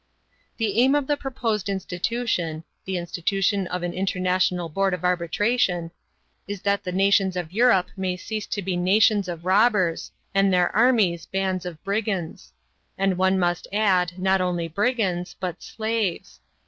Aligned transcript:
"The 0.57 0.79
aim 0.81 0.95
of 0.95 1.05
the 1.05 1.15
proposed 1.15 1.69
institution 1.69 2.63
[the 2.85 2.97
institution 2.97 3.67
of 3.67 3.83
an 3.83 3.93
international 3.93 4.67
board 4.67 4.95
of 4.95 5.03
arbitration] 5.03 5.91
is 6.47 6.63
that 6.63 6.83
the 6.83 6.91
nations 6.91 7.35
of 7.37 7.53
Europe 7.53 7.89
may 7.95 8.17
cease 8.17 8.47
to 8.47 8.63
be 8.63 8.75
nations 8.75 9.27
of 9.27 9.45
robbers, 9.45 10.11
and 10.33 10.51
their 10.51 10.75
armies, 10.75 11.27
bands 11.27 11.67
of 11.67 11.83
brigands. 11.83 12.51
And 12.97 13.15
one 13.15 13.37
must 13.37 13.67
add, 13.71 14.13
not 14.17 14.41
only 14.41 14.67
brigands, 14.67 15.35
but 15.39 15.61
slaves. 15.61 16.39